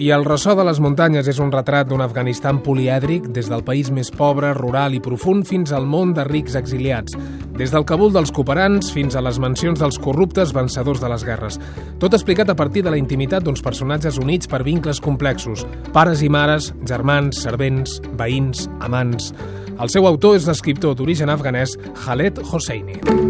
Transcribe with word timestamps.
I 0.00 0.08
el 0.16 0.22
ressò 0.24 0.54
de 0.56 0.64
les 0.64 0.78
muntanyes 0.80 1.26
és 1.28 1.38
un 1.44 1.50
retrat 1.52 1.90
d'un 1.90 2.00
Afganistan 2.00 2.62
polièdric 2.64 3.26
des 3.36 3.50
del 3.52 3.60
país 3.66 3.90
més 3.92 4.08
pobre, 4.08 4.54
rural 4.56 4.94
i 4.96 5.00
profund 5.04 5.44
fins 5.44 5.74
al 5.76 5.84
món 5.84 6.14
de 6.16 6.24
rics 6.24 6.56
exiliats, 6.56 7.18
des 7.58 7.68
del 7.74 7.84
Kabul 7.84 8.14
dels 8.14 8.32
cooperants 8.32 8.88
fins 8.96 9.12
a 9.12 9.20
les 9.20 9.36
mansions 9.36 9.76
dels 9.76 10.00
corruptes 10.00 10.54
vencedors 10.56 11.02
de 11.04 11.10
les 11.12 11.26
guerres. 11.28 11.60
Tot 12.00 12.16
explicat 12.16 12.48
a 12.48 12.56
partir 12.56 12.80
de 12.86 12.94
la 12.94 13.00
intimitat 13.00 13.44
d'uns 13.44 13.60
personatges 13.60 14.16
units 14.16 14.48
per 14.48 14.62
vincles 14.64 15.02
complexos, 15.04 15.66
pares 15.92 16.24
i 16.24 16.32
mares, 16.32 16.72
germans, 16.88 17.44
servents, 17.44 18.00
veïns, 18.16 18.70
amants... 18.80 19.34
El 19.80 19.88
seu 19.88 20.04
autor 20.04 20.34
és 20.36 20.44
l'escriptor 20.44 20.92
d'origen 20.92 21.32
afganès 21.32 21.78
Khaled 22.02 22.42
Hosseini. 22.44 23.29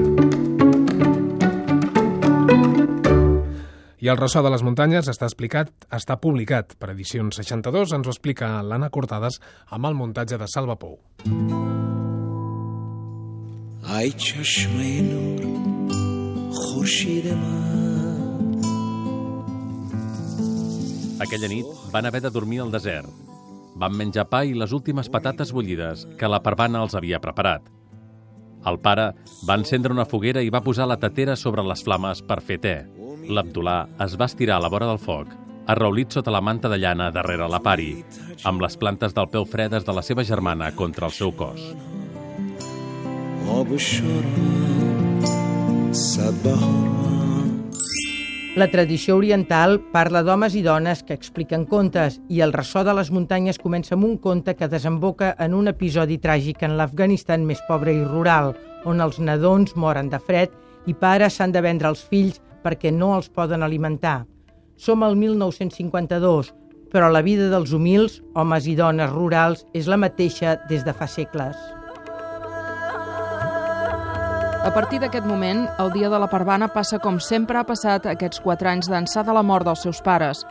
I 4.04 4.12
el 4.12 4.20
ressò 4.20 4.44
de 4.44 4.52
les 4.52 4.64
muntanyes 4.66 5.08
està 5.08 5.30
explicat, 5.30 5.72
està 5.90 6.20
publicat 6.20 6.76
per 6.80 6.92
edicions 6.92 7.40
62, 7.40 7.96
ens 7.96 8.08
ho 8.08 8.14
explica 8.14 8.52
l'Anna 8.62 8.92
Cortades 8.92 9.40
amb 9.72 9.88
el 9.88 9.96
muntatge 9.96 10.38
de 10.42 10.52
Salva 10.52 10.76
Pou. 10.76 11.00
ای 13.86 14.12
چشم 14.12 14.78
نور 15.12 15.46
خورشید 16.52 17.28
من 17.34 17.66
Aquella 21.20 21.48
nit 21.48 21.66
van 21.94 22.06
haver 22.06 22.22
de 22.22 22.30
dormir 22.30 22.60
al 22.62 22.72
desert. 22.74 23.08
Van 23.80 23.96
menjar 23.96 24.26
pa 24.28 24.42
i 24.44 24.52
les 24.54 24.74
últimes 24.76 25.08
patates 25.10 25.54
bullides 25.56 26.04
que 26.20 26.28
la 26.28 26.42
parvana 26.44 26.82
els 26.84 26.96
havia 26.96 27.22
preparat. 27.24 27.64
El 28.68 28.80
pare 28.84 29.06
va 29.48 29.56
encendre 29.56 29.96
una 29.96 30.06
foguera 30.06 30.44
i 30.44 30.52
va 30.52 30.64
posar 30.66 30.90
la 30.92 31.00
tatera 31.00 31.38
sobre 31.40 31.64
les 31.64 31.86
flames 31.88 32.22
per 32.28 32.42
fer 32.44 32.60
te. 32.60 32.76
l'Abdulà 33.31 33.79
es 34.05 34.17
va 34.21 34.29
estirar 34.31 34.59
a 34.59 34.65
la 34.65 34.71
vora 34.73 34.89
del 34.91 34.99
foc, 34.99 35.31
arraulit 35.71 36.13
sota 36.17 36.33
la 36.35 36.41
manta 36.43 36.69
de 36.69 36.79
llana 36.83 37.11
darrere 37.15 37.49
la 37.49 37.61
pari, 37.63 37.93
amb 38.45 38.63
les 38.65 38.77
plantes 38.77 39.15
del 39.15 39.29
peu 39.31 39.47
fredes 39.47 39.87
de 39.87 39.95
la 39.95 40.03
seva 40.03 40.25
germana 40.27 40.73
contra 40.75 41.07
el 41.07 41.15
seu 41.15 41.33
cos. 41.33 41.63
La 48.57 48.67
tradició 48.67 49.15
oriental 49.17 49.79
parla 49.93 50.25
d'homes 50.27 50.57
i 50.59 50.63
dones 50.67 51.05
que 51.07 51.15
expliquen 51.15 51.65
contes 51.71 52.19
i 52.29 52.43
el 52.43 52.53
ressò 52.53 52.83
de 52.85 52.95
les 52.99 53.13
muntanyes 53.15 53.61
comença 53.63 53.95
amb 53.95 54.09
un 54.09 54.19
conte 54.19 54.57
que 54.59 54.69
desemboca 54.69 55.37
en 55.39 55.55
un 55.55 55.71
episodi 55.71 56.19
tràgic 56.19 56.65
en 56.67 56.75
l'Afganistan 56.77 57.47
més 57.47 57.63
pobre 57.69 57.95
i 57.95 58.03
rural, 58.03 58.57
on 58.85 59.01
els 59.01 59.21
nadons 59.23 59.77
moren 59.77 60.11
de 60.11 60.19
fred 60.19 60.51
i 60.91 60.95
pares 60.99 61.39
s'han 61.39 61.55
de 61.55 61.63
vendre 61.63 61.89
els 61.93 62.03
fills 62.03 62.41
perquè 62.63 62.93
no 62.93 63.15
els 63.17 63.29
poden 63.29 63.63
alimentar. 63.63 64.25
Som 64.77 65.03
al 65.03 65.17
1952, 65.17 66.55
però 66.91 67.11
la 67.11 67.23
vida 67.23 67.49
dels 67.51 67.73
humils, 67.73 68.21
homes 68.35 68.67
i 68.67 68.77
dones 68.77 69.11
rurals, 69.13 69.67
és 69.75 69.87
la 69.87 69.99
mateixa 70.01 70.57
des 70.69 70.85
de 70.85 70.95
fa 70.97 71.07
segles. 71.07 71.57
A 74.61 74.71
partir 74.75 75.01
d'aquest 75.01 75.25
moment, 75.25 75.65
el 75.81 75.89
dia 75.95 76.11
de 76.13 76.19
la 76.21 76.29
Parvana 76.29 76.69
passa 76.69 76.99
com 77.01 77.17
sempre 77.19 77.57
ha 77.57 77.65
passat 77.65 78.05
aquests 78.07 78.43
quatre 78.45 78.69
anys 78.69 78.91
d'ençà 78.93 79.25
de 79.25 79.33
la 79.33 79.43
mort 79.43 79.65
dels 79.65 79.81
seus 79.87 80.03
pares. 80.05 80.45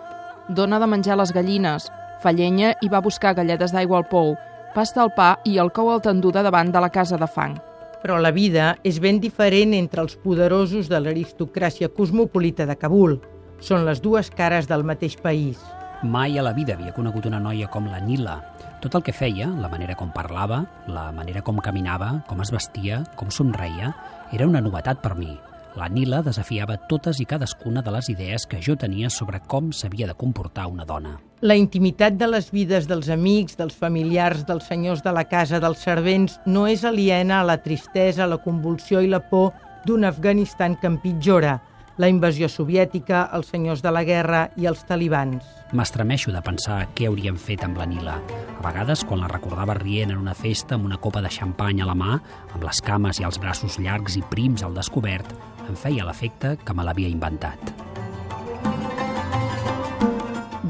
Dona 0.50 0.80
de 0.82 0.90
menjar 0.90 1.20
les 1.20 1.34
gallines, 1.36 1.92
fa 2.24 2.34
llenya 2.34 2.74
i 2.82 2.90
va 2.90 3.06
buscar 3.06 3.36
galletes 3.38 3.72
d'aigua 3.76 4.02
al 4.02 4.10
pou, 4.10 4.34
pasta 4.74 5.06
el 5.06 5.14
pa 5.14 5.36
i 5.46 5.60
el 5.62 5.70
cou 5.70 5.94
al 5.94 6.02
tendú 6.02 6.34
de 6.34 6.42
davant 6.42 6.74
de 6.74 6.82
la 6.82 6.90
casa 6.90 7.22
de 7.22 7.30
fang. 7.30 7.69
Però 8.04 8.20
la 8.22 8.32
vida 8.32 8.78
és 8.88 9.02
ben 9.04 9.20
diferent 9.20 9.74
entre 9.76 10.04
els 10.06 10.16
poderosos 10.24 10.88
de 10.88 11.02
l'aristocràcia 11.02 11.90
cosmopolita 11.92 12.68
de 12.70 12.78
Kabul. 12.80 13.18
Són 13.60 13.84
les 13.88 14.00
dues 14.00 14.32
cares 14.32 14.70
del 14.72 14.86
mateix 14.88 15.18
país. 15.20 15.60
Mai 16.04 16.40
a 16.40 16.46
la 16.46 16.54
vida 16.56 16.78
havia 16.78 16.96
conegut 16.96 17.28
una 17.28 17.42
noia 17.44 17.68
com 17.68 17.90
la 17.92 18.00
Nila. 18.00 18.38
Tot 18.80 18.96
el 18.96 19.04
que 19.04 19.12
feia, 19.12 19.50
la 19.60 19.68
manera 19.68 19.98
com 20.00 20.14
parlava, 20.16 20.62
la 20.88 21.10
manera 21.12 21.44
com 21.44 21.60
caminava, 21.60 22.14
com 22.30 22.40
es 22.40 22.56
vestia, 22.56 23.04
com 23.20 23.28
somreia, 23.28 23.92
era 24.32 24.48
una 24.48 24.64
novetat 24.64 25.04
per 25.04 25.18
mi. 25.20 25.36
La 25.78 25.88
Nila 25.88 26.24
desafiava 26.26 26.80
totes 26.90 27.20
i 27.22 27.28
cadascuna 27.30 27.84
de 27.86 27.92
les 27.94 28.10
idees 28.10 28.48
que 28.50 28.58
jo 28.66 28.74
tenia 28.80 29.10
sobre 29.14 29.40
com 29.46 29.70
s'havia 29.72 30.08
de 30.10 30.16
comportar 30.18 30.66
una 30.68 30.86
dona. 30.86 31.20
La 31.42 31.56
intimitat 31.56 32.18
de 32.20 32.28
les 32.28 32.50
vides 32.52 32.88
dels 32.90 33.10
amics, 33.14 33.56
dels 33.60 33.78
familiars, 33.78 34.46
dels 34.48 34.66
senyors 34.68 35.04
de 35.06 35.14
la 35.16 35.28
casa, 35.30 35.62
dels 35.62 35.86
servents, 35.86 36.40
no 36.46 36.66
és 36.68 36.84
aliena 36.84 37.40
a 37.40 37.48
la 37.48 37.60
tristesa, 37.64 38.28
la 38.28 38.42
convulsió 38.44 39.00
i 39.06 39.08
la 39.08 39.22
por 39.30 39.54
d'un 39.86 40.04
Afganistan 40.10 40.76
que 40.76 40.90
empitjora, 40.90 41.60
la 42.00 42.08
invasió 42.08 42.48
soviètica, 42.48 43.26
els 43.36 43.52
senyors 43.52 43.84
de 43.84 43.92
la 43.92 44.06
guerra 44.08 44.46
i 44.56 44.68
els 44.72 44.86
talibans. 44.88 45.44
M'estremeixo 45.76 46.32
de 46.32 46.42
pensar 46.42 46.80
què 46.96 47.10
haurien 47.10 47.38
fet 47.38 47.66
amb 47.68 47.78
la 47.78 47.86
Nila. 47.86 48.16
A 48.60 48.64
vegades, 48.64 49.04
quan 49.06 49.20
la 49.20 49.30
recordava 49.32 49.76
rient 49.78 50.16
en 50.16 50.20
una 50.24 50.34
festa 50.34 50.76
amb 50.76 50.88
una 50.88 50.98
copa 50.98 51.22
de 51.22 51.32
xampany 51.32 51.84
a 51.84 51.88
la 51.90 51.96
mà, 52.00 52.18
amb 52.56 52.64
les 52.64 52.80
cames 52.82 53.20
i 53.20 53.28
els 53.28 53.40
braços 53.44 53.78
llargs 53.84 54.16
i 54.18 54.24
prims 54.32 54.64
al 54.64 54.76
descobert, 54.80 55.36
em 55.70 55.78
feia 55.78 56.08
l'efecte 56.08 56.58
que 56.66 56.76
me 56.76 56.86
l'havia 56.86 57.12
inventat. 57.12 57.74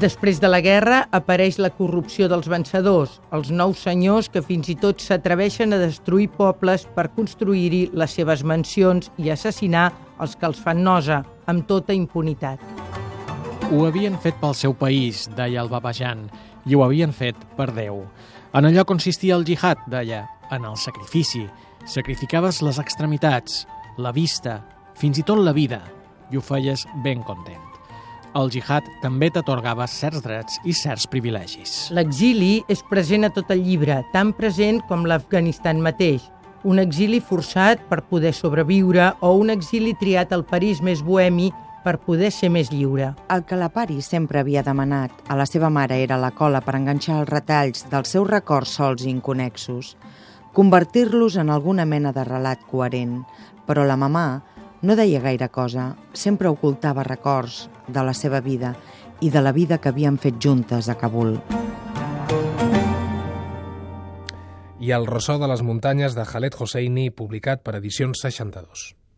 Després 0.00 0.38
de 0.40 0.48
la 0.48 0.62
guerra 0.64 1.02
apareix 1.12 1.58
la 1.60 1.68
corrupció 1.76 2.24
dels 2.30 2.46
vencedors, 2.48 3.18
els 3.36 3.50
nous 3.52 3.82
senyors 3.84 4.30
que 4.32 4.40
fins 4.40 4.70
i 4.72 4.76
tot 4.80 5.02
s'atreveixen 5.04 5.76
a 5.76 5.80
destruir 5.82 6.30
pobles 6.38 6.86
per 6.94 7.10
construir-hi 7.12 7.90
les 7.92 8.14
seves 8.16 8.40
mansions 8.40 9.10
i 9.20 9.28
assassinar 9.28 9.90
els 10.24 10.38
que 10.40 10.48
els 10.48 10.62
fan 10.64 10.80
nosa, 10.86 11.20
amb 11.44 11.66
tota 11.68 11.92
impunitat. 11.92 12.62
Ho 13.68 13.84
havien 13.86 14.16
fet 14.24 14.40
pel 14.40 14.56
seu 14.56 14.72
país, 14.72 15.26
deia 15.36 15.60
el 15.60 15.68
Babajan, 15.68 16.24
i 16.64 16.74
ho 16.74 16.80
havien 16.86 17.12
fet 17.12 17.36
per 17.58 17.68
Déu. 17.76 18.00
En 18.56 18.66
allò 18.66 18.86
consistia 18.88 19.36
el 19.36 19.44
jihad, 19.44 19.84
deia, 19.90 20.24
en 20.50 20.64
el 20.64 20.80
sacrifici. 20.80 21.44
Sacrificaves 21.84 22.62
les 22.64 22.80
extremitats, 22.80 23.66
la 24.00 24.12
vista, 24.16 24.62
fins 24.98 25.18
i 25.18 25.26
tot 25.26 25.40
la 25.42 25.52
vida, 25.56 25.82
i 26.30 26.38
ho 26.38 26.42
feies 26.44 26.86
ben 27.04 27.22
content. 27.26 27.70
El 28.38 28.50
jihad 28.54 28.86
també 29.02 29.26
t'atorgava 29.34 29.88
certs 29.90 30.22
drets 30.22 30.60
i 30.62 30.74
certs 30.76 31.08
privilegis. 31.10 31.88
L'exili 31.90 32.60
és 32.70 32.84
present 32.86 33.26
a 33.26 33.30
tot 33.34 33.50
el 33.50 33.64
llibre, 33.66 33.96
tan 34.12 34.30
present 34.38 34.78
com 34.86 35.02
l'Afganistan 35.02 35.82
mateix. 35.82 36.22
Un 36.62 36.78
exili 36.78 37.18
forçat 37.24 37.82
per 37.88 38.04
poder 38.06 38.30
sobreviure 38.36 39.14
o 39.24 39.32
un 39.40 39.50
exili 39.50 39.96
triat 39.98 40.32
al 40.36 40.44
París 40.46 40.82
més 40.84 41.02
bohemi 41.02 41.48
per 41.82 41.96
poder 42.04 42.30
ser 42.30 42.50
més 42.52 42.70
lliure. 42.70 43.14
El 43.32 43.42
que 43.48 43.58
la 43.58 43.70
pari 43.72 43.98
sempre 44.04 44.40
havia 44.40 44.62
demanat 44.62 45.10
a 45.26 45.36
la 45.36 45.46
seva 45.48 45.70
mare 45.72 45.98
era 46.04 46.20
la 46.20 46.30
cola 46.36 46.60
per 46.60 46.76
enganxar 46.76 47.22
els 47.22 47.32
retalls 47.32 47.86
dels 47.90 48.12
seus 48.14 48.28
records 48.28 48.76
sols 48.76 49.06
i 49.06 49.10
inconexos, 49.10 49.96
convertir-los 50.52 51.38
en 51.40 51.50
alguna 51.50 51.86
mena 51.86 52.12
de 52.12 52.24
relat 52.28 52.62
coherent, 52.70 53.22
però 53.66 53.86
la 53.86 53.96
mamà 53.96 54.42
no 54.82 54.96
deia 54.96 55.20
gaire 55.20 55.50
cosa, 55.52 55.96
sempre 56.12 56.48
ocultava 56.48 57.04
records 57.04 57.68
de 57.88 58.04
la 58.04 58.14
seva 58.14 58.40
vida 58.40 58.74
i 59.20 59.30
de 59.30 59.42
la 59.42 59.52
vida 59.52 59.78
que 59.78 59.92
havien 59.92 60.16
fet 60.18 60.40
juntes 60.40 60.88
a 60.88 60.96
Kabul. 60.96 61.36
I 64.80 64.94
el 64.96 65.04
ressò 65.06 65.36
de 65.36 65.50
les 65.50 65.60
muntanyes 65.60 66.16
de 66.16 66.24
Khaled 66.24 66.56
Hosseini, 66.56 67.10
publicat 67.12 67.60
per 67.60 67.76
edicions 67.76 68.24
62. 68.24 68.99